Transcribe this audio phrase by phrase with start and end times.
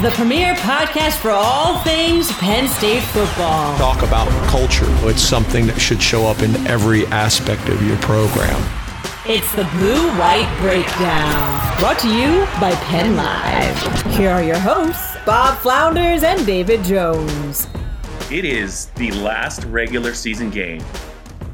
[0.00, 3.76] the premier podcast for all things Penn State football.
[3.76, 4.86] Talk about culture.
[5.06, 8.60] It's something that should show up in every aspect of your program.
[9.26, 14.16] It's the Blue White Breakdown, brought to you by Penn Live.
[14.16, 17.68] Here are your hosts, Bob Flounders and David Jones.
[18.30, 20.82] It is the last regular season game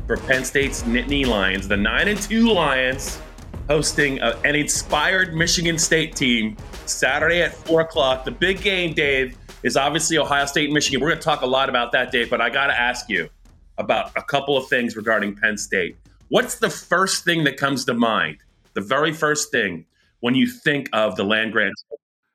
[0.07, 3.21] for Penn State's Nittany Lions, the 9 and 2 Lions,
[3.69, 8.25] hosting a, an inspired Michigan State team Saturday at 4 o'clock.
[8.25, 11.01] The big game, Dave, is obviously Ohio State Michigan.
[11.01, 13.29] We're going to talk a lot about that, Dave, but I got to ask you
[13.77, 15.97] about a couple of things regarding Penn State.
[16.29, 18.39] What's the first thing that comes to mind?
[18.75, 19.87] The very first thing
[20.21, 21.75] when you think of the land grant?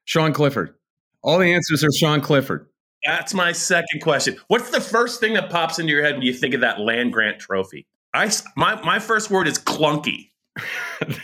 [0.06, 0.76] Sean Clifford.
[1.22, 2.68] All the answers are Sean Clifford.
[3.06, 4.38] That's my second question.
[4.48, 7.12] What's the first thing that pops into your head when you think of that land
[7.12, 7.86] grant trophy?
[8.14, 10.30] I my my first word is clunky.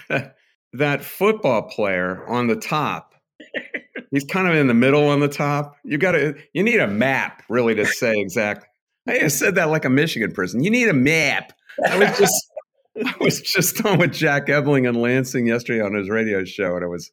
[0.73, 3.09] that football player on the top
[4.11, 5.75] He's kind of in the middle on the top.
[5.83, 8.67] You got to, you need a map really to say exactly.
[9.07, 10.63] I said that like a Michigan person.
[10.63, 11.53] You need a map.
[11.87, 12.47] I was just,
[13.05, 16.83] I was just on with Jack Ebling and Lansing yesterday on his radio show, and
[16.83, 17.11] it was,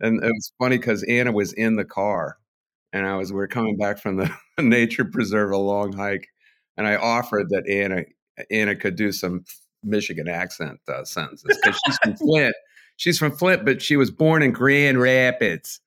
[0.00, 2.38] and it was funny because Anna was in the car,
[2.92, 6.28] and I was we are coming back from the nature preserve, a long hike,
[6.76, 8.04] and I offered that Anna
[8.50, 9.44] Anna could do some
[9.82, 12.54] Michigan accent uh, sentences because she's from Flint.
[12.96, 15.80] She's from Flint, but she was born in Grand Rapids.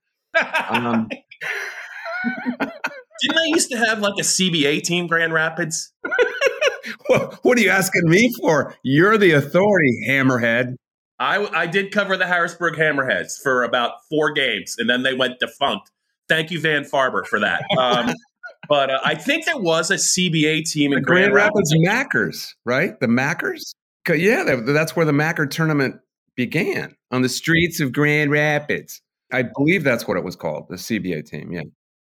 [0.70, 1.09] Um,
[2.59, 5.94] Didn't I used to have like a CBA team, Grand Rapids?
[7.08, 8.76] what, what are you asking me for?
[8.84, 10.75] You're the authority, Hammerhead.
[11.20, 15.40] I, I did cover the Harrisburg Hammerheads for about four games, and then they went
[15.40, 15.92] defunct.
[16.28, 17.64] Thank you, Van Farber, for that.
[17.78, 18.14] Um,
[18.68, 21.72] but uh, I think there was a CBA team in the Grand, Grand Rapids.
[21.72, 23.00] Rapids Mackers, right?
[23.00, 23.74] The Mackers?
[24.08, 25.96] Yeah, that's where the Macker tournament
[26.36, 29.02] began on the streets of Grand Rapids.
[29.31, 31.52] I believe that's what it was called, the CBA team.
[31.52, 31.64] Yeah.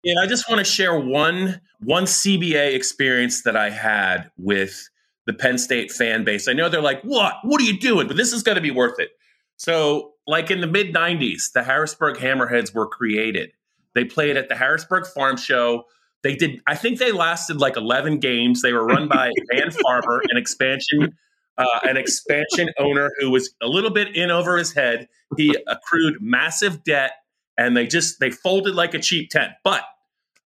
[0.03, 4.87] Yeah, I just want to share one one CBA experience that I had with
[5.25, 6.47] the Penn State fan base.
[6.47, 7.37] I know they're like, "What?
[7.41, 9.09] What are you doing?" But this is going to be worth it.
[9.57, 13.51] So, like in the mid '90s, the Harrisburg Hammerheads were created.
[13.95, 15.85] They played at the Harrisburg Farm Show.
[16.21, 16.61] They did.
[16.67, 18.61] I think they lasted like 11 games.
[18.61, 21.17] They were run by Van Farber, an expansion
[21.57, 25.07] uh, an expansion owner who was a little bit in over his head.
[25.37, 27.11] He accrued massive debt,
[27.57, 29.53] and they just they folded like a cheap tent.
[29.63, 29.83] But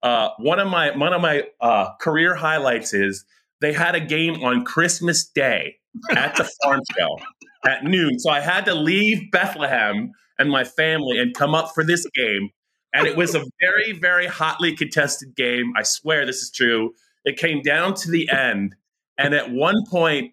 [0.02, 3.24] uh, one of my one of my uh, career highlights is
[3.60, 5.76] they had a game on Christmas Day
[6.14, 7.18] at the farm show
[7.66, 8.18] at noon.
[8.18, 12.50] So I had to leave Bethlehem and my family and come up for this game.
[12.94, 15.72] And it was a very, very hotly contested game.
[15.76, 16.92] I swear this is true.
[17.24, 18.76] It came down to the end.
[19.18, 20.32] And at one point,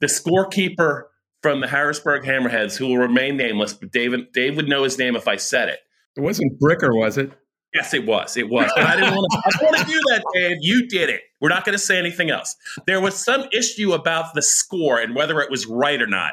[0.00, 1.04] the scorekeeper
[1.42, 5.14] from the Harrisburg Hammerheads, who will remain nameless, but David Dave would know his name
[5.14, 5.80] if I said it.
[6.16, 7.32] It wasn't Bricker, was it?
[7.74, 8.36] Yes, it was.
[8.36, 8.70] It was.
[8.76, 9.42] But I didn't want to.
[9.44, 10.58] I didn't want to do that, Dave.
[10.60, 11.22] You did it.
[11.40, 12.54] We're not going to say anything else.
[12.86, 16.30] There was some issue about the score and whether it was right or not.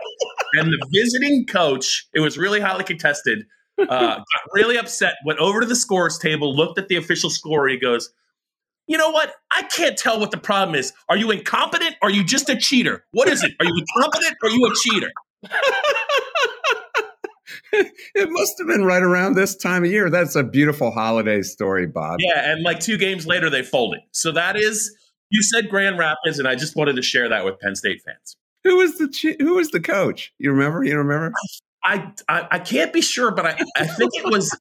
[0.54, 3.46] And the visiting coach, it was really highly contested.
[3.80, 5.16] Uh, got really upset.
[5.26, 7.68] Went over to the scores table, looked at the official score.
[7.68, 8.12] He goes,
[8.88, 9.34] you know what?
[9.52, 10.94] I can't tell what the problem is.
[11.10, 13.06] Are you incompetent or are you just a cheater?
[13.12, 13.54] What is it?
[13.60, 15.12] Are you incompetent or are you a cheater?
[17.74, 20.10] it must have been right around this time of year.
[20.10, 22.20] That's a beautiful holiday story, Bob.
[22.20, 24.02] Yeah, and like two games later, they folded.
[24.12, 24.94] So that is,
[25.30, 28.36] you said Grand Rapids, and I just wanted to share that with Penn State fans.
[28.64, 30.34] Who was the who was the coach?
[30.38, 30.84] You remember?
[30.84, 31.34] You remember?
[31.84, 34.56] I I, I can't be sure, but I, I think it was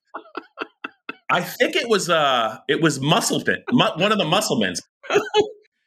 [1.30, 4.80] I think it was uh it was Musselman, one of the Musselmans.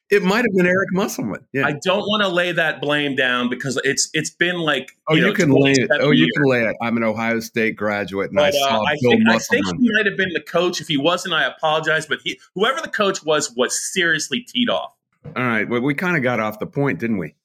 [0.09, 1.45] it might have been Eric Musselman.
[1.53, 1.65] Yeah.
[1.65, 5.21] I don't want to lay that blame down because it's it's been like oh you,
[5.21, 6.75] know, can lay it oh you can lay it.
[6.81, 9.61] I'm an Ohio State graduate and but, I saw uh, I Bill think, Musselman.
[9.65, 10.79] I think he might have been the coach.
[10.81, 12.05] If he wasn't, I apologize.
[12.05, 14.93] But he whoever the coach was was seriously teed off.
[15.35, 17.35] All right, well we kind of got off the point, didn't we?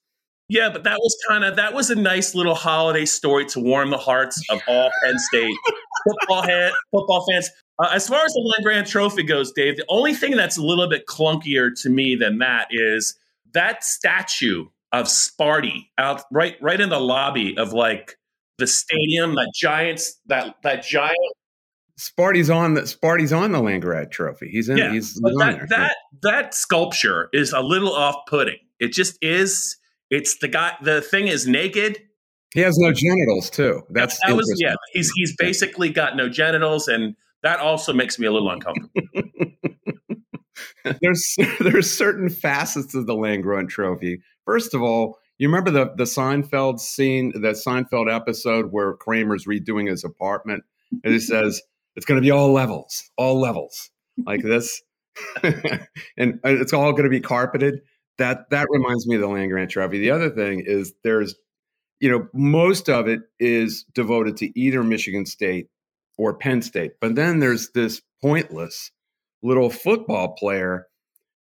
[0.50, 3.90] Yeah, but that was kind of that was a nice little holiday story to warm
[3.90, 5.54] the hearts of all Penn State
[6.06, 7.50] football head, football fans.
[7.78, 10.62] Uh, as far as the Land Grant Trophy goes, Dave, the only thing that's a
[10.62, 13.18] little bit clunkier to me than that is
[13.52, 18.16] that statue of Sparty out right right in the lobby of like
[18.58, 21.16] the stadium, that giants, that that giant.
[21.98, 24.48] Sparty's on the Sparty's on the Land Trophy.
[24.50, 24.78] He's in.
[24.78, 25.66] Yeah, he's, that there.
[25.70, 28.58] that that sculpture is a little off-putting.
[28.80, 29.76] It just is.
[30.10, 30.74] It's the guy.
[30.82, 32.00] The thing is naked.
[32.54, 33.82] He has no genitals too.
[33.90, 34.74] That's that was yeah.
[34.92, 38.90] He's he's basically got no genitals, and that also makes me a little uncomfortable.
[41.02, 44.20] there's there's certain facets of the Land Grant Trophy.
[44.44, 49.88] First of all, you remember the the Seinfeld scene, the Seinfeld episode where Kramer's redoing
[49.88, 50.64] his apartment,
[51.04, 51.60] and he says
[51.96, 53.90] it's going to be all levels, all levels
[54.26, 54.82] like this,
[55.42, 57.80] and it's all going to be carpeted.
[58.18, 59.98] That that reminds me of the Land Grant Trophy.
[59.98, 61.36] The other thing is there's,
[62.00, 65.68] you know, most of it is devoted to either Michigan State
[66.16, 68.90] or Penn State, but then there's this pointless
[69.42, 70.86] little football player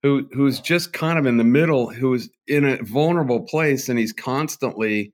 [0.02, 4.12] who who's just kind of in the middle, who's in a vulnerable place, and he's
[4.12, 5.12] constantly.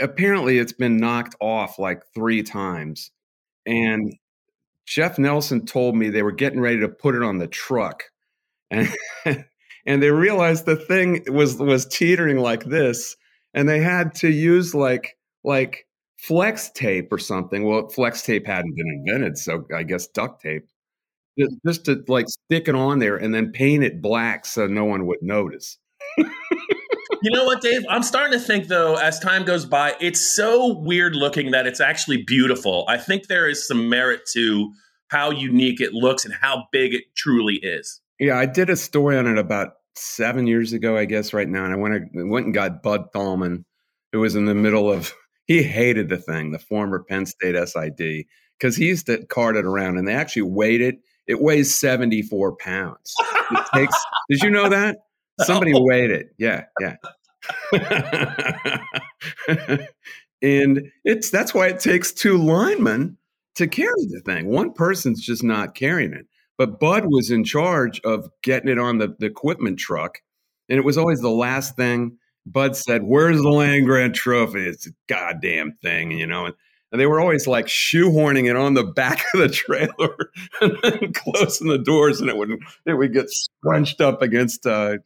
[0.00, 3.10] Apparently, it's been knocked off like three times,
[3.66, 4.14] and
[4.86, 8.04] Jeff Nelson told me they were getting ready to put it on the truck,
[8.70, 8.88] and
[9.86, 13.16] and they realized the thing was was teetering like this,
[13.58, 17.64] and they had to use like like flex tape or something.
[17.64, 20.68] Well, flex tape hadn't been invented, so I guess duct tape
[21.38, 21.68] just, hmm.
[21.68, 25.06] just to like stick it on there and then paint it black so no one
[25.06, 25.78] would notice.
[26.18, 27.82] you know what, Dave?
[27.88, 31.80] I'm starting to think though, as time goes by, it's so weird looking that it's
[31.80, 32.84] actually beautiful.
[32.88, 34.72] I think there is some merit to
[35.08, 38.00] how unique it looks and how big it truly is.
[38.20, 41.64] Yeah, I did a story on it about seven years ago, I guess, right now.
[41.64, 43.64] And I went, went and got Bud Thalman,
[44.12, 45.12] who was in the middle of,
[45.46, 48.24] he hated the thing, the former Penn State SID,
[48.58, 50.98] because he used to cart it around and they actually weighed it.
[51.26, 53.14] It weighs 74 pounds.
[53.50, 53.96] It takes,
[54.30, 54.98] did you know that?
[55.40, 56.30] Somebody weighed it.
[56.38, 56.96] Yeah, yeah.
[60.42, 63.16] and it's that's why it takes two linemen
[63.54, 64.48] to carry the thing.
[64.48, 66.26] One person's just not carrying it.
[66.58, 70.18] But Bud was in charge of getting it on the, the equipment truck.
[70.68, 72.18] And it was always the last thing.
[72.44, 74.66] Bud said, Where's the land grant trophy?
[74.66, 76.46] It's a goddamn thing, you know.
[76.46, 76.54] And,
[76.90, 80.32] and they were always like shoehorning it on the back of the trailer
[81.00, 82.50] and closing the doors, and it would
[82.86, 84.98] it would get scrunched up against uh,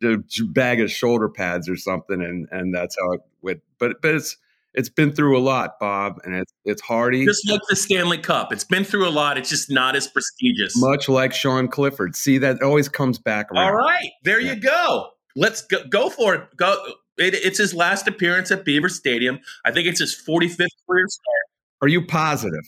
[0.00, 3.60] the bag of shoulder pads or something, and and that's how it went.
[3.78, 4.36] But but it's
[4.74, 7.24] it's been through a lot, Bob, and it's it's hardy.
[7.24, 8.52] Just like the Stanley Cup.
[8.52, 9.38] It's been through a lot.
[9.38, 10.76] It's just not as prestigious.
[10.76, 12.16] much like Sean Clifford.
[12.16, 13.64] See that always comes back around.
[13.66, 14.54] All right, there Yeah.
[14.54, 15.08] you go.
[15.36, 16.56] Let's go, go for it.
[16.56, 16.74] Go.
[17.16, 19.38] It, it's his last appearance at Beaver Stadium.
[19.64, 21.44] I think it's his 45th career start.
[21.82, 22.64] Are you positive?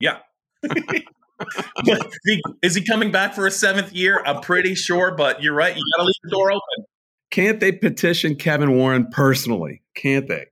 [0.00, 0.18] Yeah.
[1.86, 4.22] Is he- Is he coming back for a seventh year?
[4.26, 5.74] I'm pretty sure, but you're right.
[5.76, 6.84] You got to leave the door open.
[7.30, 9.82] Can't they petition Kevin Warren personally?
[9.94, 10.46] Can't they?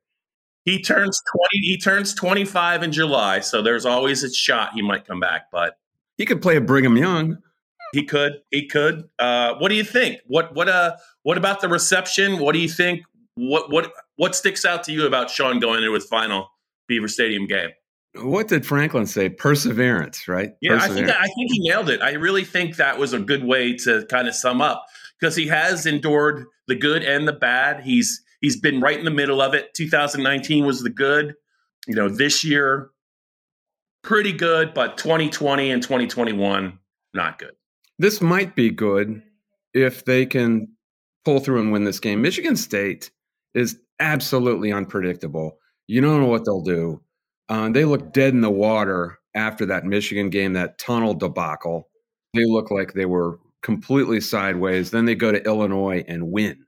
[0.69, 1.67] He turns 20.
[1.67, 5.47] He turns 25 in July, so there's always a shot he might come back.
[5.51, 5.79] But
[6.19, 7.39] He could play a Brigham Young.
[7.95, 8.35] He could.
[8.51, 9.09] He could.
[9.19, 10.21] Uh, what do you think?
[10.27, 12.39] What what uh what about the reception?
[12.39, 13.03] What do you think?
[13.37, 16.51] What what what sticks out to you about Sean going into his final
[16.87, 17.71] Beaver Stadium game?
[18.17, 19.31] What did Franklin say?
[19.31, 20.51] Perseverance, right?
[20.61, 22.03] Yeah, I think I think he nailed it.
[22.03, 24.85] I really think that was a good way to kind of sum up
[25.19, 27.81] because he has endured the good and the bad.
[27.81, 29.75] He's he's been right in the middle of it.
[29.75, 31.35] 2019 was the good.
[31.87, 32.91] You know, this year
[34.03, 36.79] pretty good, but 2020 and 2021
[37.15, 37.53] not good.
[37.99, 39.23] this might be good
[39.75, 40.69] if they can
[41.25, 42.23] pull through and win this game.
[42.23, 43.11] Michigan State
[43.55, 45.59] is absolutely unpredictable.
[45.87, 47.03] You don't know what they'll do.
[47.49, 51.89] Uh, they look dead in the water after that Michigan game, that tunnel debacle.
[52.35, 54.91] They look like they were completely sideways.
[54.91, 56.65] Then they go to Illinois and win.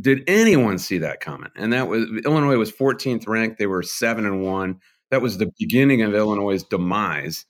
[0.00, 1.50] Did anyone see that coming?
[1.56, 3.58] And that was Illinois was 14th ranked.
[3.58, 4.80] They were seven and one.
[5.10, 7.46] That was the beginning of Illinois' demise.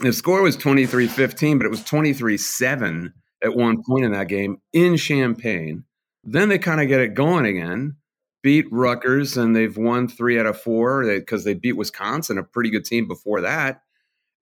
[0.00, 4.28] The score was 23 15, but it was 23 7 at one point in that
[4.28, 5.84] game in Champaign.
[6.24, 7.96] Then they kind of get it going again,
[8.42, 12.70] beat Rutgers, and they've won three out of four because they beat Wisconsin, a pretty
[12.70, 13.82] good team before that.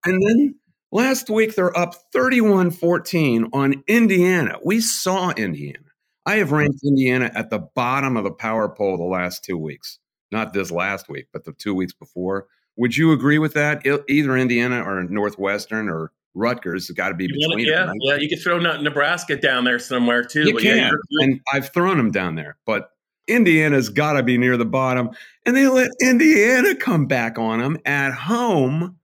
[0.04, 0.54] And then
[0.92, 4.58] last week, they're up 31 14 on Indiana.
[4.64, 5.89] We saw Indiana.
[6.26, 9.98] I have ranked Indiana at the bottom of the power poll the last two weeks.
[10.30, 12.46] Not this last week, but the two weeks before.
[12.76, 13.84] Would you agree with that?
[14.08, 17.96] Either Indiana or Northwestern or Rutgers has got to be You wanna- between yeah, them.
[18.02, 18.14] yeah.
[18.16, 20.42] You could throw Nebraska down there somewhere too.
[20.48, 20.76] You yeah, can,
[21.10, 22.90] you're- and I've thrown them down there, but
[23.26, 25.10] Indiana's got to be near the bottom,
[25.44, 28.96] and they let Indiana come back on them at home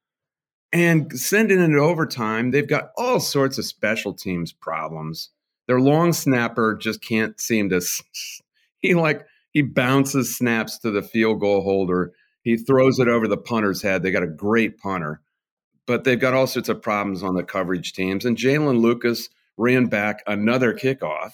[0.73, 2.51] and send it into overtime.
[2.53, 5.31] They've got all sorts of special teams problems.
[5.67, 7.81] Their long snapper just can't seem to.
[8.79, 12.13] He like he bounces snaps to the field goal holder.
[12.43, 14.03] He throws it over the punter's head.
[14.03, 15.23] They got a great punter,
[15.87, 18.25] but they've got all sorts of problems on the coverage teams.
[18.25, 21.33] And Jaylin Lucas ran back another kickoff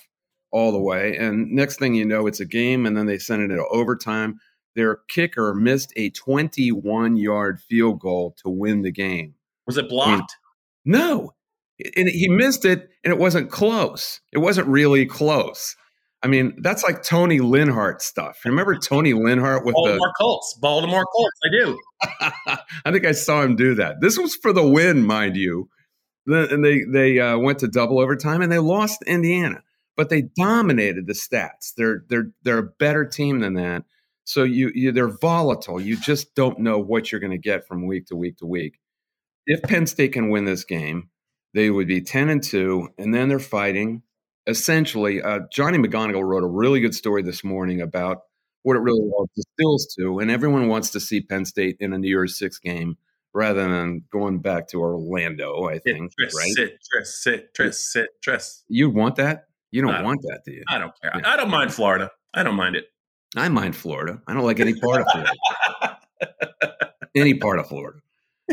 [0.53, 1.17] all the way.
[1.17, 4.39] And next thing you know, it's a game, and then they send it into overtime.
[4.75, 9.35] Their kicker missed a 21 yard field goal to win the game.
[9.67, 10.37] was it blocked?
[10.85, 11.35] No,
[11.97, 14.21] and he missed it, and it wasn't close.
[14.33, 15.77] It wasn't really close.
[16.23, 18.41] I mean, that's like Toni Linhart stuff.
[18.45, 20.59] Remember Toni Linhart with the Baltimore Colts.
[20.61, 21.41] Baltimore Colts.
[21.45, 21.79] I do.
[22.85, 24.01] I think I saw him do that.
[24.01, 25.69] This was for the win, mind you.
[26.27, 29.63] And they they uh, went to double overtime and they lost Indiana,
[29.97, 31.73] but they dominated the stats.
[31.77, 33.83] They're they're they're a better team than that.
[34.23, 35.81] So you, you they're volatile.
[35.81, 38.79] You just don't know what you're going to get from week to week to week.
[39.47, 41.11] If Penn State can win this game,
[41.55, 44.03] they would be ten and two, and then they're fighting.
[44.47, 48.23] Essentially, uh, Johnny McGonigal wrote a really good story this morning about
[48.63, 51.99] what it really all distills to, and everyone wants to see Penn State in a
[51.99, 52.97] New Year's Six game
[53.35, 55.65] rather than going back to Orlando.
[55.69, 56.53] I think, Citrus, right?
[56.53, 58.65] citrus, citrus, citrus.
[58.69, 59.47] You want that?
[59.71, 60.65] You don't don't- want that, do you?
[60.69, 61.13] I don't care.
[61.25, 62.11] I don't mind Florida.
[62.35, 62.87] I don't mind it.
[63.37, 64.21] I mind Florida.
[64.27, 65.99] I don't like any part of Florida.
[67.15, 67.99] any part of Florida.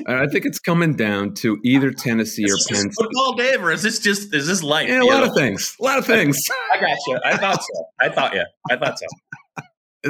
[0.08, 2.94] I think it's coming down to either Tennessee or Penn State.
[2.94, 4.88] football, Dave, or is this just is this life?
[4.88, 5.30] Yeah, a lot know?
[5.30, 5.76] of things.
[5.80, 6.40] A lot of things.
[6.74, 7.20] I got you.
[7.26, 7.86] I thought so.
[8.00, 8.46] I thought yeah.
[8.70, 9.06] I thought so.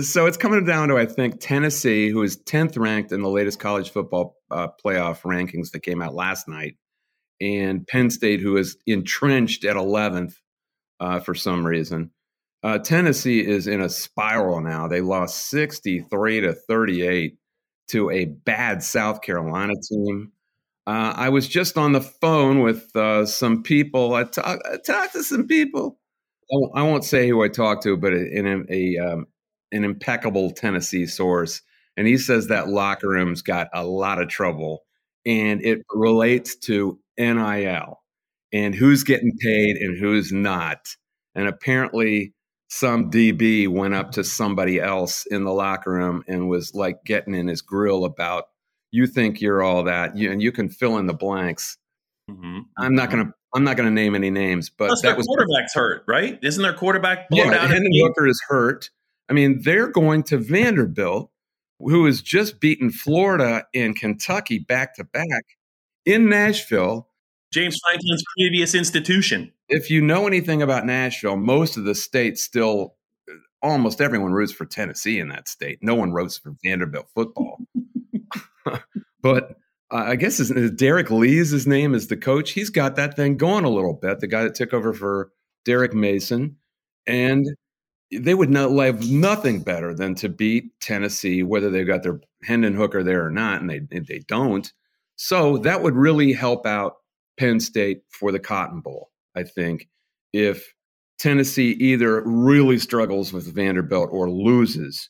[0.02, 3.60] So it's coming down to I think Tennessee, who is tenth ranked in the latest
[3.60, 6.76] college football uh, playoff rankings that came out last night,
[7.42, 10.38] and Penn State, who is entrenched at eleventh
[11.00, 12.12] uh, for some reason.
[12.62, 14.88] Uh, Tennessee is in a spiral now.
[14.88, 17.38] They lost sixty-three to thirty-eight
[17.90, 20.32] to a bad South Carolina team.
[20.88, 24.16] Uh, I was just on the phone with uh, some people.
[24.16, 26.00] I, talk, talked to some people.
[26.74, 29.28] I won't say who I talked to, but in a, a um,
[29.72, 31.62] an impeccable Tennessee source,
[31.96, 34.84] and he says that locker room's got a lot of trouble,
[35.26, 38.00] and it relates to NIL
[38.52, 40.88] and who's getting paid and who's not.
[41.36, 42.34] And apparently,
[42.70, 47.34] some DB went up to somebody else in the locker room and was like getting
[47.34, 48.46] in his grill about,
[48.92, 51.78] "You think you're all that?" You, and you can fill in the blanks.
[52.30, 52.66] Mhm.
[52.78, 53.34] I'm not gonna.
[53.56, 56.38] I'm not gonna name any names, but Plus, that was quarterback's hurt, right?
[56.44, 57.68] Isn't their quarterback yeah?
[57.68, 57.92] Hendon?
[57.96, 58.92] Hooker is hurt.
[59.28, 61.32] I mean, they're going to Vanderbilt,
[61.80, 65.44] who has just beaten Florida and Kentucky back to back
[66.06, 67.09] in Nashville.
[67.52, 69.52] James Franklin's previous institution.
[69.70, 72.96] If you know anything about Nashville, most of the state still,
[73.62, 75.80] almost everyone roots for Tennessee in that state.
[75.82, 77.60] No one roots for Vanderbilt football.
[79.22, 79.58] but
[79.92, 82.52] uh, I guess his, Derek Lee's his name is the coach.
[82.52, 84.20] He's got that thing going a little bit.
[84.20, 85.32] The guy that took over for
[85.66, 86.58] Derek Mason,
[87.08, 87.48] and
[88.12, 92.76] they would not have nothing better than to beat Tennessee, whether they've got their Hendon
[92.76, 94.72] Hooker there or not, and they they don't.
[95.16, 96.99] So that would really help out
[97.40, 99.12] Penn State for the Cotton Bowl.
[99.36, 99.88] I think
[100.34, 100.74] if
[101.18, 105.10] Tennessee either really struggles with Vanderbilt or loses,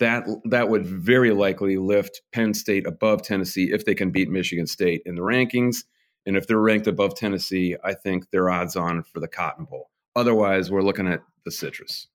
[0.00, 4.66] that that would very likely lift Penn State above Tennessee if they can beat Michigan
[4.66, 5.84] State in the rankings.
[6.24, 9.90] And if they're ranked above Tennessee, I think they're odds on for the Cotton Bowl.
[10.16, 12.08] Otherwise, we're looking at the Citrus.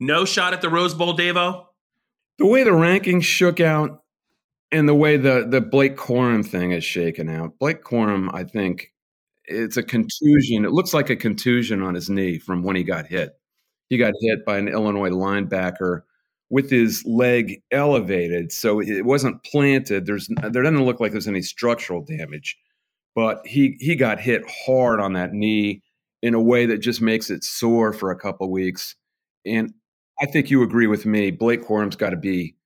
[0.00, 1.66] No shot at the Rose Bowl, Davo.
[2.38, 4.02] The way the rankings shook out
[4.70, 8.92] and the way the, the Blake Corum thing is shaken out, Blake Corum, I think
[9.48, 10.64] it's a contusion.
[10.64, 13.30] It looks like a contusion on his knee from when he got hit.
[13.88, 16.02] He got hit by an Illinois linebacker
[16.50, 20.06] with his leg elevated, so it wasn't planted.
[20.06, 22.58] There's there doesn't look like there's any structural damage,
[23.14, 25.82] but he he got hit hard on that knee
[26.22, 28.94] in a way that just makes it sore for a couple weeks.
[29.46, 29.72] And
[30.20, 31.30] I think you agree with me.
[31.30, 32.56] Blake Corum's got to be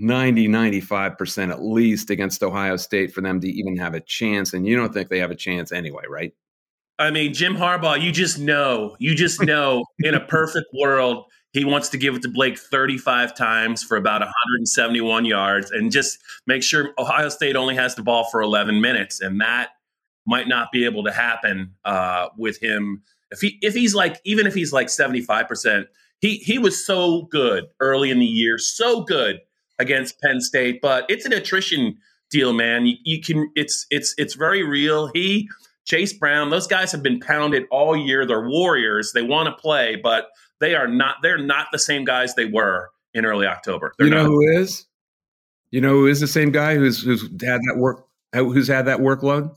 [0.00, 4.52] 90, 95% at least against Ohio State for them to even have a chance.
[4.52, 6.32] And you don't think they have a chance anyway, right?
[6.98, 11.64] I mean, Jim Harbaugh, you just know, you just know in a perfect world, he
[11.64, 16.62] wants to give it to Blake 35 times for about 171 yards and just make
[16.62, 19.20] sure Ohio State only has the ball for 11 minutes.
[19.20, 19.70] And that
[20.26, 23.02] might not be able to happen uh, with him.
[23.30, 25.86] If he if he's like even if he's like 75%,
[26.20, 29.40] he he was so good early in the year, so good
[29.78, 31.96] against Penn State, but it's an attrition
[32.30, 32.86] deal, man.
[32.86, 35.10] You, you can it's it's it's very real.
[35.14, 35.48] He
[35.88, 38.26] Chase Brown, those guys have been pounded all year.
[38.26, 39.12] They're warriors.
[39.12, 40.28] They want to play, but
[40.60, 41.16] they are not.
[41.22, 43.94] They're not the same guys they were in early October.
[43.96, 44.26] They're you know not.
[44.26, 44.86] who is?
[45.70, 48.86] You know who is the same guy who's who's had that work uh, who's had
[48.86, 49.54] that workload?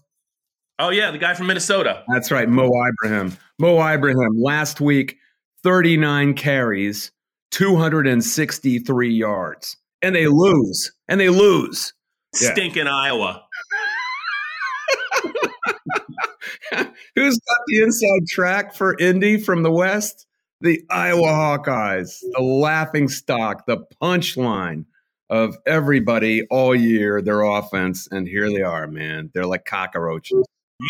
[0.79, 2.03] Oh yeah, the guy from Minnesota.
[2.07, 3.37] That's right, Mo Ibrahim.
[3.59, 5.17] Mo Ibrahim last week,
[5.63, 7.11] 39 carries,
[7.51, 9.77] 263 yards.
[10.01, 10.91] And they lose.
[11.07, 11.93] And they lose.
[12.39, 12.53] Yeah.
[12.53, 13.43] Stinking Iowa.
[17.15, 20.25] Who's got the inside track for Indy from the West?
[20.61, 24.85] The Iowa Hawkeyes, the laughing stock, the punchline
[25.29, 28.07] of everybody all year, their offense.
[28.11, 29.31] And here they are, man.
[29.33, 30.45] They're like cockroaches.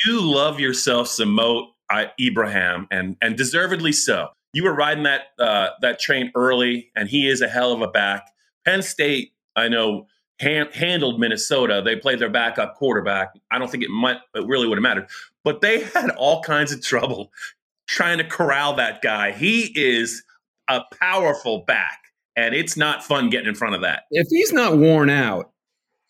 [0.06, 1.72] You love yourself some Mo
[2.20, 4.30] Ibrahim, and and deservedly so.
[4.53, 7.88] You were riding that uh, that train early, and he is a hell of a
[7.88, 8.27] back.
[8.65, 10.08] Penn State, I know,
[10.39, 11.82] handled Minnesota.
[11.84, 13.34] They played their backup quarterback.
[13.51, 15.08] I don't think it might it really would have mattered,
[15.44, 17.32] but they had all kinds of trouble
[17.88, 19.32] trying to corral that guy.
[19.32, 20.24] He is
[20.68, 22.00] a powerful back,
[22.36, 24.03] and it's not fun getting in front of that.
[24.12, 25.51] If he's not worn out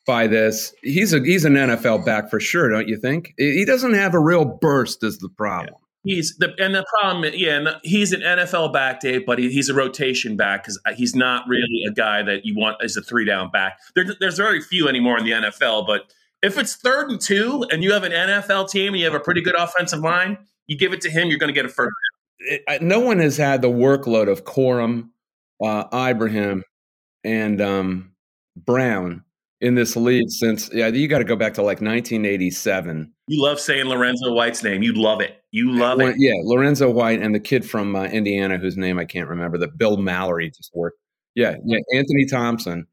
[0.05, 3.33] by this, he's a he's an NFL back for sure, don't you think?
[3.37, 5.73] He doesn't have a real burst is the problem.
[5.73, 5.87] Yeah.
[6.03, 9.73] He's the and the problem, yeah, he's an NFL back, Dave, but he, he's a
[9.73, 13.51] rotation back because he's not really a guy that you want as a three down
[13.51, 13.79] back.
[13.93, 17.83] There, there's very few anymore in the NFL, but if it's third and two and
[17.83, 20.91] you have an NFL team and you have a pretty good offensive line, you give
[20.91, 21.91] it to him, you're going to get a first.
[22.39, 25.09] It, no one has had the workload of Corum,
[25.63, 26.63] uh, Ibrahim,
[27.23, 28.13] and um,
[28.55, 29.23] Brown
[29.61, 33.59] in this league since yeah you got to go back to like 1987 you love
[33.59, 34.81] saying lorenzo white's name.
[34.83, 35.41] You love it.
[35.51, 36.15] You love it.
[36.17, 39.77] yeah lorenzo white and the kid from uh, indiana whose name i can't remember that
[39.77, 40.97] bill mallory just worked.
[41.35, 42.87] Yeah yeah anthony thompson.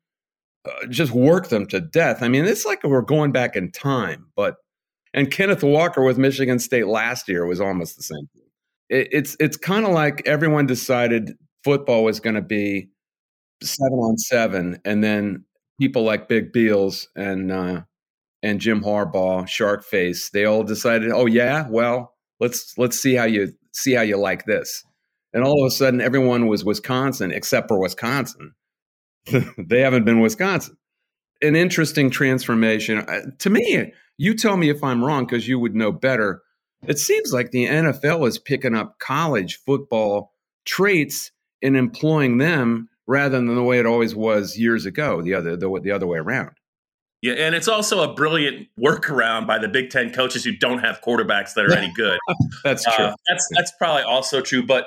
[0.65, 2.23] Uh, just worked them to death.
[2.23, 4.57] I mean it's like we're going back in time but
[5.15, 8.45] and kenneth walker with michigan state last year was almost the same thing.
[8.91, 11.33] It, it's it's kind of like everyone decided
[11.65, 12.89] football was going to be
[13.63, 15.45] seven on seven and then
[15.79, 17.83] people like Big Beals and uh,
[18.43, 23.25] and Jim Harbaugh, Shark Face, they all decided, oh yeah, well let's let's see how
[23.25, 24.85] you see how you like this.
[25.33, 28.55] And all of a sudden, everyone was Wisconsin except for Wisconsin.
[29.59, 30.77] they haven't been Wisconsin.
[31.43, 33.93] An interesting transformation uh, to me.
[34.17, 36.43] You tell me if I'm wrong because you would know better.
[36.87, 40.33] It seems like the NFL is picking up college football
[40.65, 41.31] traits
[41.63, 45.81] and employing them rather than the way it always was years ago, the other the,
[45.83, 46.53] the other way around.
[47.21, 51.01] Yeah, and it's also a brilliant workaround by the Big Ten coaches who don't have
[51.01, 52.21] quarterbacks that are any good.
[52.63, 53.07] that's true.
[53.07, 54.65] Uh, that's that's probably also true.
[54.65, 54.87] But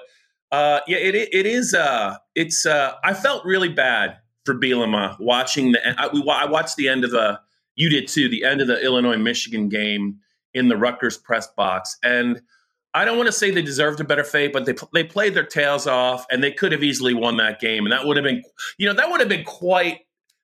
[0.51, 1.73] uh, yeah, it it is.
[1.73, 2.65] Uh, it's.
[2.65, 5.99] Uh, I felt really bad for Bielema watching the.
[5.99, 7.41] I, we, I watched the end of the.
[7.75, 8.29] You did too.
[8.29, 10.19] The end of the Illinois Michigan game
[10.53, 12.41] in the Rutgers press box, and
[12.93, 15.45] I don't want to say they deserved a better fate, but they they played their
[15.45, 18.43] tails off, and they could have easily won that game, and that would have been,
[18.77, 19.99] you know, that would have been quite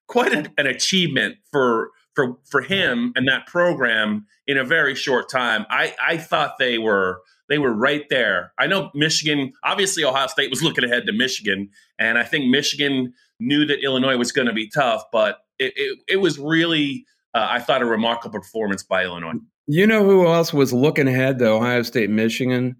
[0.07, 5.29] quite an, an achievement for for for him and that program in a very short
[5.29, 5.65] time.
[5.69, 8.53] I I thought they were they were right there.
[8.57, 13.13] I know Michigan, obviously Ohio State was looking ahead to Michigan, and I think Michigan
[13.39, 17.47] knew that Illinois was going to be tough, but it, it, it was really, uh,
[17.49, 19.39] I thought, a remarkable performance by Illinois.
[19.67, 22.77] You know who else was looking ahead to Ohio State, Michigan?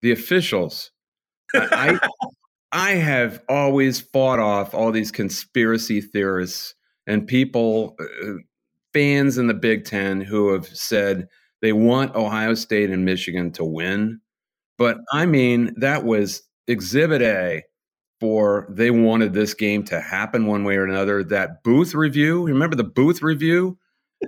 [0.00, 0.90] The officials.
[1.54, 1.98] I,
[2.72, 6.74] I have always fought off all these conspiracy theorists
[7.06, 8.34] and people, uh,
[8.94, 11.28] fans in the Big Ten, who have said
[11.60, 14.20] they want Ohio State and Michigan to win.
[14.78, 17.64] But I mean, that was exhibit A
[18.20, 21.22] for they wanted this game to happen one way or another.
[21.24, 23.78] That booth review, remember the booth review?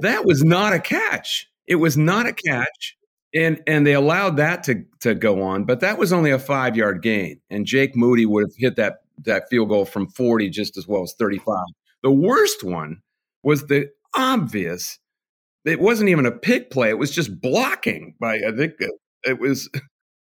[0.01, 1.49] That was not a catch.
[1.73, 2.99] It was not a catch,
[3.35, 6.77] and and they allowed that to to go on, but that was only a five
[6.77, 10.77] yard gain, and Jake Moody would have hit that that field goal from forty just
[10.77, 11.65] as well as thirty five.
[12.03, 13.01] The worst one
[13.43, 14.99] was the obvious.
[15.65, 18.89] It wasn't even a pick play; it was just blocking by I think uh,
[19.25, 19.71] it was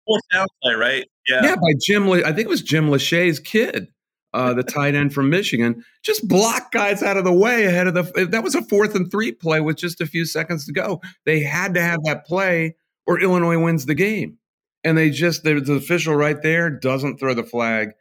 [0.08, 1.06] fourth down play, right?
[1.30, 2.10] Yeah, yeah, by Jim.
[2.12, 3.90] I think it was Jim Lachey's kid
[4.36, 7.94] uh, the tight end from Michigan, just block guys out of the way ahead of
[7.94, 8.28] the.
[8.30, 11.02] That was a fourth and three play with just a few seconds to go.
[11.26, 12.76] They had to have that play,
[13.08, 14.38] or Illinois wins the game.
[14.84, 17.92] And they just there's the official right there doesn't throw the flag.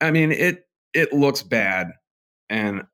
[0.00, 1.88] I mean, it it looks bad,
[2.48, 2.84] and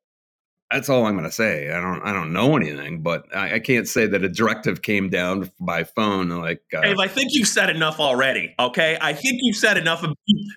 [0.71, 1.69] that's all I'm going to say.
[1.71, 5.09] I don't I don't know anything, but I, I, can't say that a directive came
[5.09, 6.29] down by phone.
[6.29, 8.55] Like, uh, Dave, I think you've said enough already.
[8.59, 10.13] Okay, I think you've said enough of,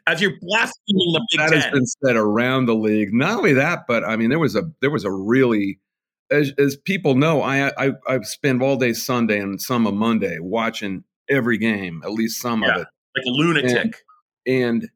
[0.06, 1.60] as you're blaspheming the Big that Ten.
[1.60, 3.12] has been said around the league.
[3.12, 5.80] Not only that, but I mean, there was a there was a really
[6.30, 10.38] as, as people know, I, I I spend all day Sunday and some of Monday
[10.40, 12.70] watching every game, at least some Yeah.
[12.70, 12.86] of it.
[13.16, 13.96] Like a lunatic.
[14.46, 14.88] And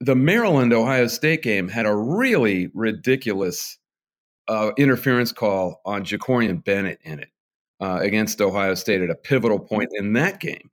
[0.00, 3.78] the Maryland Ohio State game had a really ridiculous
[4.48, 7.30] uh, interference call on Jakorian Bennett in it
[7.80, 10.70] uh, against Ohio State at a pivotal point in that game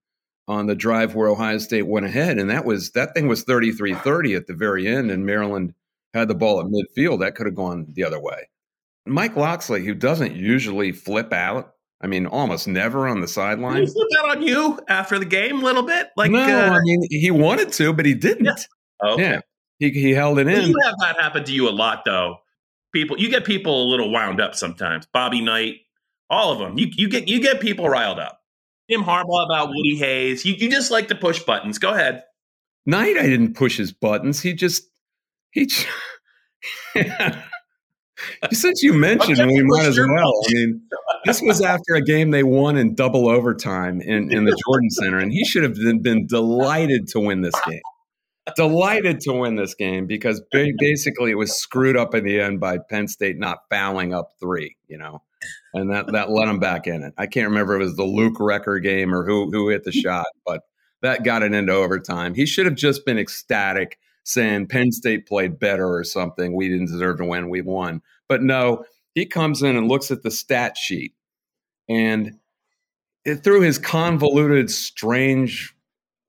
[0.48, 2.38] on the drive where Ohio State went ahead.
[2.38, 5.74] And that was that thing was 33 30 at the very end, and Maryland
[6.14, 7.20] had the ball at midfield.
[7.20, 8.50] That could have gone the other way.
[9.06, 13.34] Mike Locksley, who doesn't usually flip out, I mean, almost never on the Did he
[13.34, 13.88] sideline.
[13.88, 16.10] flip out on you after the game a little bit?
[16.18, 18.46] Like, no, uh, I mean, he wanted to, but he didn't.
[18.46, 19.10] Yeah.
[19.12, 19.24] okay.
[19.24, 19.40] Yeah,
[19.80, 20.68] he, he held it in.
[20.68, 22.38] You have that happen to you a lot, though.
[22.94, 25.08] People, you get people a little wound up sometimes.
[25.14, 25.76] Bobby Knight,
[26.30, 26.78] all of them.
[26.78, 28.40] You, you get you get people riled up.
[28.90, 30.46] Jim Harbaugh about Woody Hayes.
[30.46, 31.78] You, you just like to push buttons.
[31.78, 32.24] Go ahead.
[32.86, 34.42] Knight, I didn't push his buttons.
[34.42, 34.84] He just
[35.52, 35.68] he.
[35.68, 35.86] j-
[38.52, 40.08] Since you mentioned, we might as well.
[40.10, 40.82] I mean,
[41.26, 45.18] this was after a game they won in double overtime in, in the Jordan Center,
[45.18, 47.82] and he should have been, been delighted to win this game.
[48.56, 52.80] Delighted to win this game because basically it was screwed up in the end by
[52.80, 55.22] Penn State not fouling up three, you know,
[55.74, 57.14] and that that let them back in it.
[57.18, 59.92] I can't remember if it was the Luke Recker game or who who hit the
[59.92, 60.62] shot, but
[61.02, 62.34] that got it into overtime.
[62.34, 66.56] He should have just been ecstatic, saying Penn State played better or something.
[66.56, 67.50] We didn't deserve to win.
[67.50, 68.02] We won.
[68.28, 71.14] But no, he comes in and looks at the stat sheet
[71.90, 72.40] and
[73.26, 75.76] it, through his convoluted, strange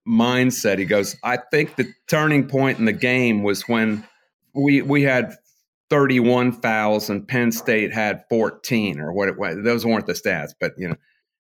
[0.07, 4.07] mindset, he goes, I think the turning point in the game was when
[4.55, 5.35] we we had
[5.91, 9.59] 31 fouls and Penn State had 14 or what it was.
[9.63, 10.97] Those weren't the stats, but you know,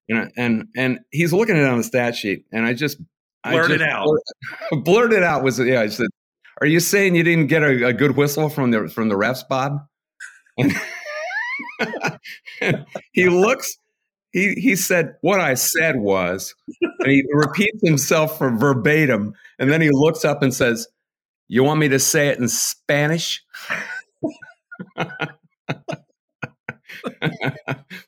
[0.08, 2.98] you know, and and he's looking at it on the stat sheet, and I just
[3.44, 4.04] I just out.
[4.04, 5.80] blurt- blurted out was yeah.
[5.80, 6.08] I said,
[6.60, 9.46] "Are you saying you didn't get a, a good whistle from the from the refs,
[9.48, 9.78] Bob?"
[10.58, 10.74] And
[13.12, 13.76] he looks.
[14.32, 19.80] He he said, "What I said was," and he repeats himself for verbatim, and then
[19.80, 20.88] he looks up and says,
[21.48, 23.44] "You want me to say it in Spanish?"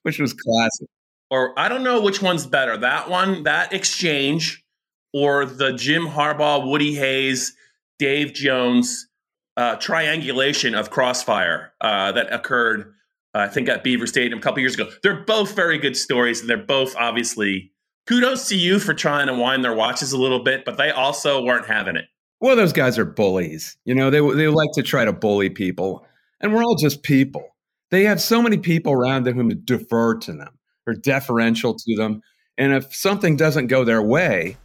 [0.02, 0.88] Which was classic.
[1.30, 2.76] Or I don't know which one's better.
[2.76, 4.64] That one, that exchange,
[5.12, 7.54] or the Jim Harbaugh, Woody Hayes,
[7.98, 9.08] Dave Jones
[9.56, 12.93] uh, triangulation of crossfire uh, that occurred,
[13.34, 14.88] Uh, I think, at Beaver Stadium a couple years ago.
[15.02, 17.72] They're both very good stories, and they're both obviously
[18.06, 21.42] kudos to you for trying to wind their watches a little bit, but they also
[21.42, 22.04] weren't having it.
[22.40, 23.76] Well, those guys are bullies.
[23.84, 26.06] You know, they they like to try to bully people,
[26.40, 27.56] and we're all just people.
[27.90, 32.22] They have so many people around them who defer to them or deferential to them,
[32.58, 34.56] and if something doesn't go their way,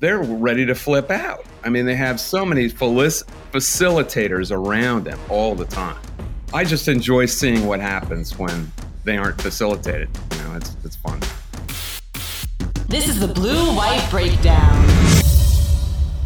[0.00, 1.44] they're ready to flip out.
[1.64, 6.00] I mean, they have so many facilitators around them all the time.
[6.52, 8.72] I just enjoy seeing what happens when
[9.04, 10.08] they aren't facilitated.
[10.32, 11.20] You know, it's it's fun.
[12.88, 14.84] This is the Blue White Breakdown.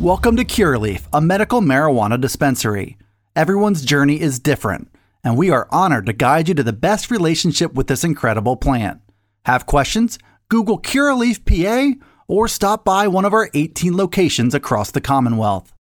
[0.01, 2.97] Welcome to Curaleaf, a medical marijuana dispensary.
[3.37, 4.89] Everyone's journey is different,
[5.23, 9.03] and we are honored to guide you to the best relationship with this incredible plant.
[9.45, 10.19] Have questions?
[10.49, 15.75] Google Curaleaf PA or stop by one of our 18 locations across the Commonwealth.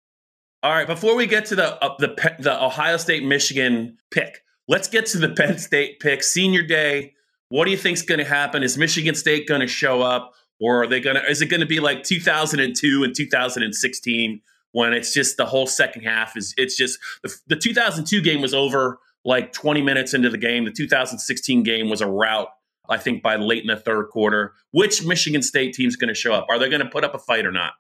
[0.63, 4.88] All right, before we get to the uh, the the Ohio State Michigan pick, let's
[4.88, 6.23] get to the Penn State pick.
[6.23, 7.13] Senior day.
[7.49, 8.63] What do you think's going to happen?
[8.63, 11.30] Is Michigan State going to show up, or are they going to?
[11.30, 16.04] Is it going to be like 2002 and 2016 when it's just the whole second
[16.04, 16.54] half is?
[16.56, 20.63] It's just the, the 2002 game was over like 20 minutes into the game.
[20.63, 22.47] The 2016 game was a rout.
[22.89, 24.54] I think by late in the third quarter.
[24.71, 26.47] Which Michigan State team's going to show up?
[26.49, 27.73] Are they going to put up a fight or not?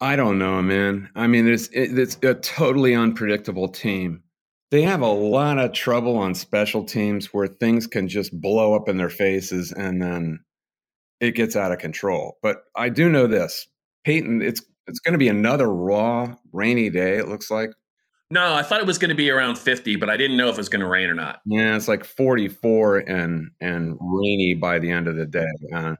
[0.00, 1.08] I don't know, man.
[1.14, 4.22] I mean, it's it, it's a totally unpredictable team.
[4.70, 8.88] They have a lot of trouble on special teams where things can just blow up
[8.88, 10.40] in their faces and then
[11.20, 12.38] it gets out of control.
[12.42, 13.66] But I do know this,
[14.04, 14.42] Peyton.
[14.42, 17.18] It's it's going to be another raw, rainy day.
[17.18, 17.70] It looks like.
[18.30, 20.54] No, I thought it was going to be around 50, but I didn't know if
[20.54, 21.40] it was going to rain or not.
[21.46, 25.46] Yeah, it's like 44 and and rainy by the end of the day.
[25.74, 25.94] Uh,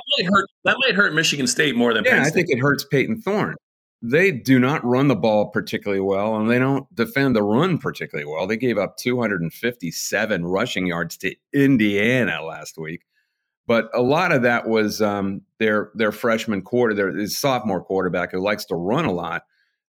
[0.00, 0.48] That might hurt.
[0.64, 3.56] That might hurt Michigan State more than yeah, Penn I think it hurts Payton Thorne.
[4.02, 8.30] They do not run the ball particularly well, and they don't defend the run particularly
[8.30, 8.46] well.
[8.46, 13.02] They gave up 257 rushing yards to Indiana last week,
[13.66, 18.32] but a lot of that was um, their their freshman quarter, their his sophomore quarterback
[18.32, 19.42] who likes to run a lot.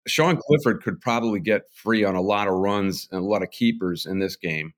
[0.07, 3.49] Sean Clifford could probably get free on a lot of runs and a lot of
[3.49, 4.71] keepers in this game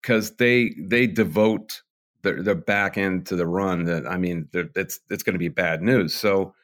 [0.00, 1.82] because they they devote
[2.22, 3.84] their, their back end to the run.
[3.84, 6.14] That I mean, it's it's going to be bad news.
[6.14, 6.54] So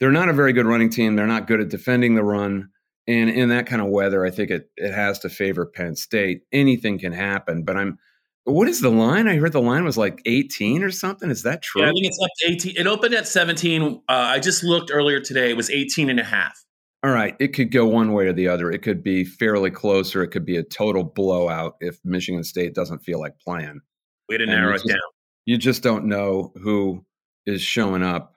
[0.00, 1.16] they're not a very good running team.
[1.16, 2.70] They're not good at defending the run.
[3.06, 6.42] And in that kind of weather, I think it it has to favor Penn State.
[6.52, 7.98] Anything can happen, but I'm
[8.44, 9.28] What is the line?
[9.28, 11.30] I heard the line was like 18 or something.
[11.30, 11.82] Is that true?
[11.82, 12.74] Yeah, I think it's up to 18.
[12.76, 13.82] It opened at 17.
[13.82, 15.50] Uh, I just looked earlier today.
[15.50, 16.64] It was 18 and a half.
[17.04, 17.34] All right.
[17.40, 18.70] It could go one way or the other.
[18.70, 22.74] It could be fairly close or it could be a total blowout if Michigan State
[22.74, 23.80] doesn't feel like playing.
[24.28, 24.98] Way to And narrow it just- down.
[25.44, 27.04] You just don't know who
[27.46, 28.36] is showing up.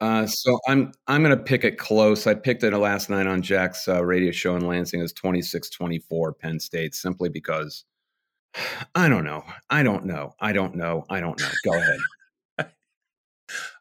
[0.00, 2.26] Uh, so I'm I'm going to pick it close.
[2.26, 6.58] I picked it last night on Jack's uh, radio show in Lansing as 26-24 Penn
[6.58, 7.84] State simply because
[8.94, 9.44] I don't know.
[9.70, 10.34] I don't know.
[10.40, 11.04] I don't know.
[11.10, 11.48] I don't know.
[11.64, 11.98] Go ahead.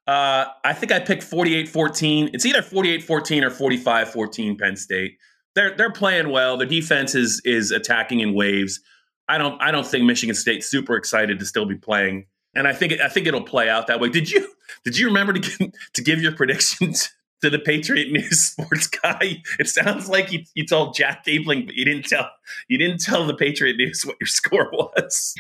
[0.07, 2.31] Uh, I think I picked 48-14.
[2.33, 5.17] It's either 48-14 or 45-14 Penn State.
[5.53, 6.57] They're they're playing well.
[6.57, 8.79] Their defense is is attacking in waves.
[9.27, 12.25] I don't I don't think Michigan State's super excited to still be playing.
[12.53, 14.09] And I think I think it'll play out that way.
[14.09, 14.47] Did you
[14.83, 17.09] did you remember to give, to give your predictions
[17.41, 19.41] to the Patriot News sports guy?
[19.57, 22.29] It sounds like you, you told Jack Ebling, but you didn't tell
[22.67, 25.33] you didn't tell the Patriot News what your score was.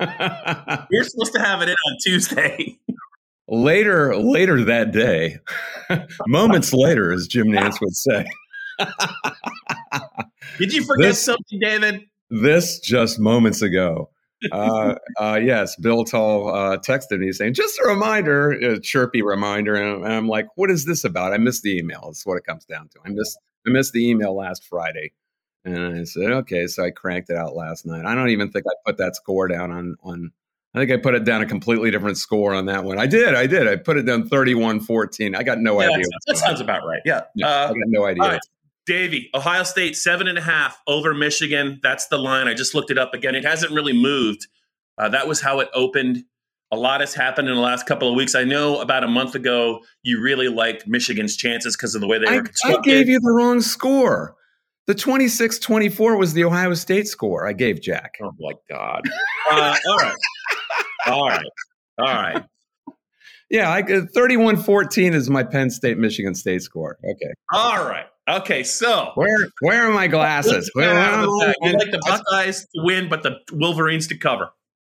[0.00, 2.78] You're supposed to have it in on Tuesday.
[3.48, 5.36] later later that day,
[6.26, 8.24] moments later, as Jim Nantz would say.
[10.58, 12.06] Did you forget This- something, David?
[12.30, 14.10] This just moments ago.
[14.52, 19.74] Uh, uh, yes, Bill Tall uh, texted me saying, just a reminder, a chirpy reminder.
[19.74, 21.34] And, and I'm like, what is this about?
[21.34, 22.04] I missed the email.
[22.06, 23.00] That's what it comes down to.
[23.04, 25.12] I missed, I missed the email last Friday.
[25.66, 26.66] And I said, okay.
[26.68, 28.06] So I cranked it out last night.
[28.06, 30.32] I don't even think I put that score down on, on,
[30.74, 32.98] I think I put it down a completely different score on that one.
[32.98, 33.34] I did.
[33.34, 33.68] I did.
[33.68, 35.34] I put it down 31 14.
[35.34, 35.98] I got no Yeah, idea.
[35.98, 37.02] that, what's that sounds about right.
[37.04, 37.22] Yeah.
[37.34, 38.22] Yeah, Uh, I got no idea.
[38.22, 38.40] all right.
[38.86, 41.80] Davey, Ohio State seven and a half over Michigan.
[41.82, 42.48] That's the line.
[42.48, 43.34] I just looked it up again.
[43.34, 44.46] It hasn't really moved.
[44.98, 46.24] Uh, that was how it opened.
[46.72, 48.34] A lot has happened in the last couple of weeks.
[48.34, 52.18] I know about a month ago you really liked Michigan's chances because of the way
[52.18, 52.84] they I, were I constructed.
[52.90, 54.36] gave you the wrong score.
[54.86, 58.14] The 26 24 was the Ohio State score I gave Jack.
[58.22, 59.02] Oh my god!
[59.50, 60.16] Uh, all right,
[61.06, 61.46] all right,
[61.98, 62.44] all right.
[63.50, 66.98] Yeah, I 31 14 is my Penn State Michigan State score.
[67.04, 67.32] Okay.
[67.52, 68.06] All right.
[68.30, 68.62] Okay.
[68.62, 70.70] So Where where are my glasses?
[70.74, 71.54] Where, where out of am the.
[71.62, 74.50] You like the Buckeyes to win, but the Wolverines to cover.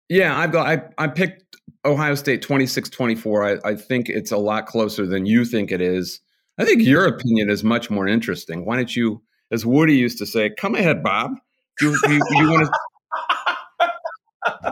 [0.09, 3.65] Yeah, I've got I, I picked Ohio State 26-24.
[3.65, 6.21] I, I think it's a lot closer than you think it is.
[6.59, 8.67] I think your opinion is much more interesting.
[8.67, 11.33] Why don't you, as Woody used to say, come ahead, Bob.
[11.81, 12.73] You you, you want to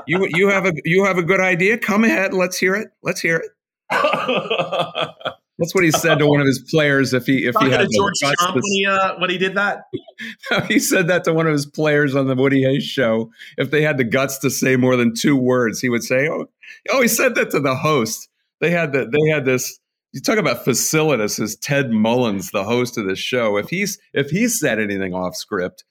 [0.06, 1.78] you you have a you have a good idea?
[1.78, 2.88] Come ahead, let's hear it.
[3.02, 3.50] Let's hear it.
[5.58, 7.92] That's what he said to one of his players if he if he had the
[7.94, 9.84] George guts Trump when he uh, when he did that.
[10.68, 13.30] he said that to one of his players on the Woody Hayes show.
[13.56, 16.46] If they had the guts to say more than two words, he would say, "Oh,
[16.90, 18.28] oh." He said that to the host.
[18.60, 19.80] They had the, They had this.
[20.12, 21.40] You talk about facilitas.
[21.40, 23.56] Is Ted Mullins the host of this show?
[23.56, 25.82] If he's if he said anything off script,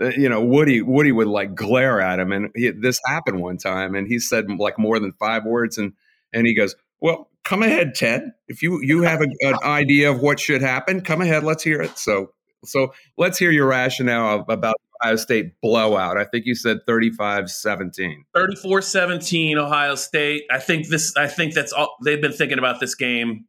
[0.00, 2.30] uh, you know, Woody Woody would like glare at him.
[2.30, 5.94] And he, this happened one time, and he said like more than five words, and
[6.32, 8.32] and he goes, "Well, come ahead, Ted.
[8.48, 11.44] If you you have a, an idea of what should happen, come ahead.
[11.44, 12.32] Let's hear it." So
[12.64, 16.18] so let's hear your rationale about Ohio State blowout.
[16.18, 18.24] I think you said 35-17.
[18.34, 20.44] 34-17 Ohio State.
[20.50, 23.46] I think this I think that's all they've been thinking about this game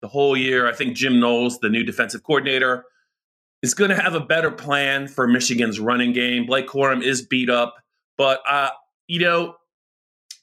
[0.00, 0.66] the whole year.
[0.66, 2.84] I think Jim Knowles, the new defensive coordinator,
[3.62, 6.46] is going to have a better plan for Michigan's running game.
[6.46, 7.74] Blake Corum is beat up,
[8.16, 8.70] but uh,
[9.06, 9.56] you know,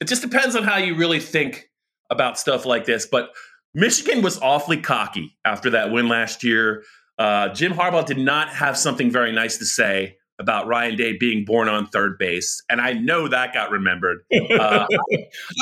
[0.00, 1.68] it just depends on how you really think
[2.10, 3.06] about stuff like this.
[3.06, 3.30] But
[3.74, 6.84] Michigan was awfully cocky after that win last year.
[7.18, 11.44] Uh, Jim Harbaugh did not have something very nice to say about Ryan Day being
[11.44, 14.18] born on third base, and I know that got remembered.
[14.58, 14.86] Uh,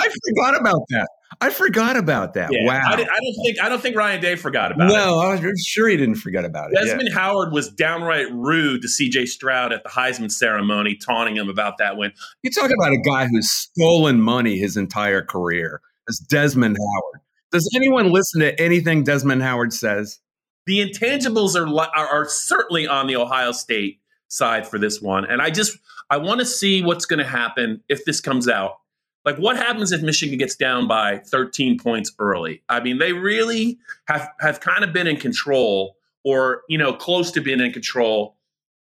[0.01, 1.09] I forgot about that.
[1.41, 2.51] I forgot about that.
[2.53, 2.81] yeah, wow.
[2.87, 4.95] I, I don't think I don't think Ryan Day forgot about it.
[4.95, 6.79] no, I'm sure he didn't forget about it.
[6.79, 6.93] Yeah.
[6.93, 9.27] Desmond Howard was downright rude to C.J.
[9.27, 12.13] Stroud at the Heisman ceremony, taunting him about that win.
[12.43, 15.81] You talk about a guy who's stolen money his entire career.
[16.09, 17.21] It's Desmond Howard.
[17.53, 20.21] Does anyone listen to anything Desmond Howard says?
[20.67, 25.41] The intangibles are, are are certainly on the Ohio State side for this one, and
[25.41, 25.79] I just
[26.11, 28.79] I want to see what's going to happen if this comes out.
[29.25, 32.63] Like, what happens if Michigan gets down by 13 points early?
[32.69, 37.31] I mean, they really have have kind of been in control, or you know, close
[37.33, 38.37] to being in control.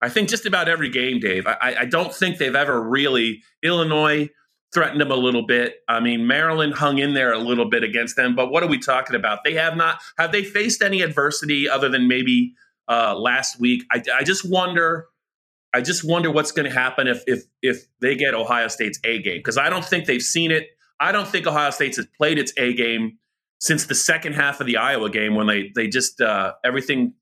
[0.02, 1.48] I think just about every game, Dave.
[1.48, 4.30] I- I don't think they've ever really Illinois
[4.74, 5.76] threatened them a little bit.
[5.88, 8.80] I mean, Maryland hung in there a little bit against them, but what are we
[8.80, 9.44] talking about?
[9.44, 12.54] They have not have they faced any adversity other than maybe
[12.88, 13.84] uh, last week?
[13.92, 15.08] I, I just wonder.
[15.76, 19.22] I just wonder what's going to happen if if if they get Ohio State's A
[19.22, 20.68] game because I don't think they've seen it.
[21.00, 23.18] I don't think Ohio State has played its A game
[23.60, 27.14] since the second half of the Iowa game when they they just uh, everything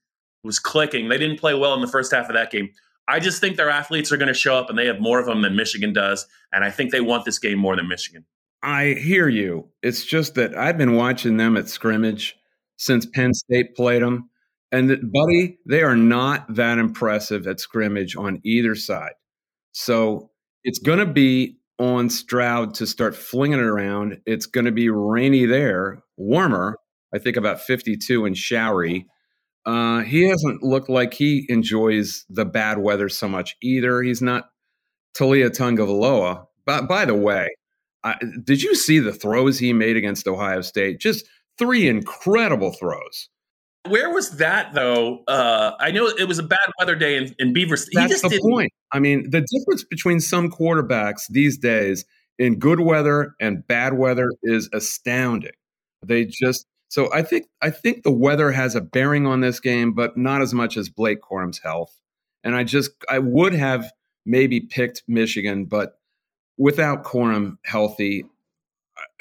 [0.44, 1.08] was clicking.
[1.08, 2.72] They didn't play well in the first half of that game.
[3.12, 5.26] I just think their athletes are going to show up and they have more of
[5.26, 6.26] them than Michigan does.
[6.54, 8.26] And I think they want this game more than Michigan.
[8.64, 9.70] I hear you.
[9.82, 12.36] It's just that I've been watching them at scrimmage
[12.78, 14.30] since Penn State played them.
[14.72, 19.14] And, buddy, they are not that impressive at scrimmage on either side.
[19.74, 20.32] So
[20.64, 24.22] it's going to be on Stroud to start flinging it around.
[24.26, 26.78] It's going to be rainy there, warmer,
[27.14, 29.08] I think about 52 and showery.
[29.66, 34.02] Uh, he hasn't looked like he enjoys the bad weather so much either.
[34.02, 34.50] He's not
[35.16, 36.46] Taulia Tagovailoa.
[36.66, 37.50] But by the way,
[38.04, 41.00] I, did you see the throws he made against Ohio State?
[41.00, 41.26] Just
[41.58, 43.30] three incredible throws.
[43.88, 45.24] Where was that though?
[45.28, 48.10] Uh, I know it was a bad weather day in, in Beaver Stadium.
[48.10, 48.52] That's the didn't...
[48.52, 48.72] point.
[48.92, 52.06] I mean, the difference between some quarterbacks these days
[52.38, 55.54] in good weather and bad weather is astounding.
[56.06, 59.94] They just so I think I think the weather has a bearing on this game,
[59.94, 61.98] but not as much as Blake Corum's health.
[62.44, 63.90] And I just I would have
[64.26, 66.02] maybe picked Michigan, but
[66.58, 68.26] without Corum healthy,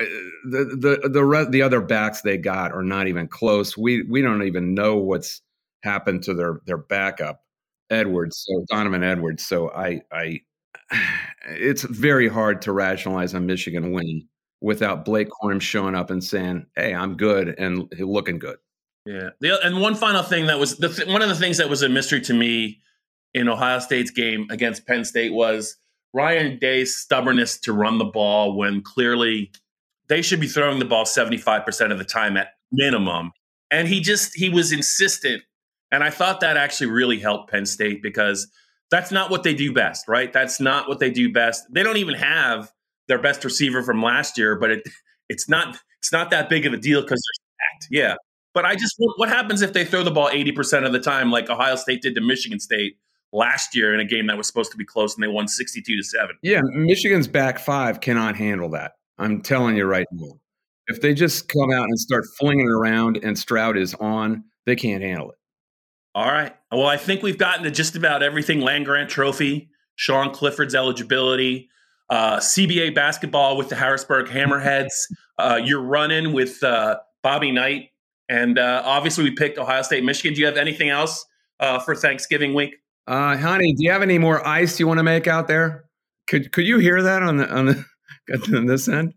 [0.00, 0.04] uh,
[0.50, 3.78] the the the the other backs they got are not even close.
[3.78, 5.40] We we don't even know what's
[5.84, 7.44] happened to their their backup
[7.88, 9.46] Edwards, so Donovan Edwards.
[9.46, 10.40] So I I
[11.46, 14.24] it's very hard to rationalize a Michigan win
[14.60, 18.58] without Blake Corum showing up and saying, "Hey, I'm good," and looking good.
[19.06, 19.30] Yeah,
[19.62, 21.88] and one final thing that was the th- one of the things that was a
[21.88, 22.80] mystery to me
[23.34, 25.76] in Ohio State's game against Penn State was
[26.12, 29.52] Ryan Day's stubbornness to run the ball when clearly
[30.08, 33.32] they should be throwing the ball 75% of the time at minimum.
[33.70, 35.42] And he just he was insistent.
[35.92, 38.48] And I thought that actually really helped Penn State because
[38.90, 40.32] that's not what they do best, right?
[40.32, 41.64] That's not what they do best.
[41.72, 42.72] They don't even have
[43.10, 44.82] their best receiver from last year, but it
[45.28, 47.88] it's not it's not that big of a deal because they're stacked.
[47.90, 48.14] Yeah.
[48.54, 51.50] But I just what happens if they throw the ball 80% of the time like
[51.50, 52.96] Ohio State did to Michigan State
[53.32, 55.96] last year in a game that was supposed to be close and they won 62
[55.96, 56.36] to 7.
[56.42, 58.92] Yeah, Michigan's back 5 cannot handle that.
[59.18, 60.40] I'm telling you right now.
[60.88, 64.74] If they just come out and start flinging it around and Stroud is on, they
[64.74, 65.38] can't handle it.
[66.16, 66.56] All right.
[66.72, 71.68] Well, I think we've gotten to just about everything Land Grant Trophy, Sean Clifford's eligibility,
[72.10, 74.88] uh, CBA basketball with the Harrisburg Hammerheads.
[75.38, 77.90] Uh, you're running with uh, Bobby Knight.
[78.28, 80.34] And uh, obviously, we picked Ohio State, Michigan.
[80.34, 81.24] Do you have anything else
[81.58, 82.76] uh, for Thanksgiving week?
[83.06, 85.84] Uh, honey, do you have any more ice you want to make out there?
[86.28, 87.84] Could could you hear that on the on the
[88.56, 89.14] on this end?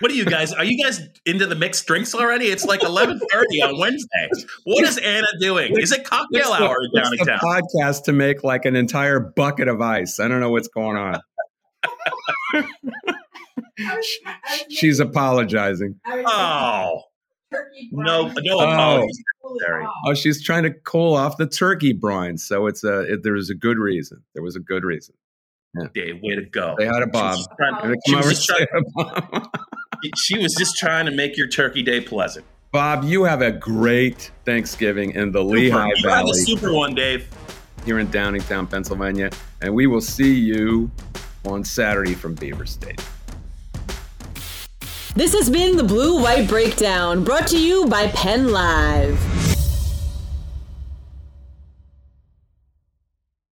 [0.00, 0.52] What are you guys?
[0.52, 2.46] Are you guys into the mixed drinks already?
[2.46, 4.28] It's like eleven thirty on Wednesday.
[4.64, 5.78] What is Anna doing?
[5.78, 7.38] Is it cocktail it's hour the, down in town?
[7.38, 10.18] Podcast to make like an entire bucket of ice.
[10.18, 11.20] I don't know what's going on.
[14.70, 16.00] She's apologizing.
[16.06, 17.02] Oh.
[17.92, 19.22] No, no apologies.
[19.44, 19.86] Oh.
[20.06, 22.38] oh, she's trying to cool off the turkey brine.
[22.38, 24.22] So it's a it, there was a good reason.
[24.34, 25.14] There was a good reason.
[25.78, 25.86] Yeah.
[25.94, 26.74] Dave, way to go.
[26.78, 27.38] They had a Bob.
[28.06, 28.66] She was, trying,
[30.16, 32.46] she was just trying to make your turkey day pleasant.
[32.72, 35.54] Bob, you have a great Thanksgiving in the super.
[35.54, 36.16] Lehigh you Valley.
[36.16, 37.28] Have a super one, Dave.
[37.84, 39.30] Here in Downingtown, Pennsylvania,
[39.62, 40.90] and we will see you
[41.46, 43.06] on Saturday from Beaver Stadium.
[45.14, 49.45] This has been the Blue White Breakdown, brought to you by Penn Live.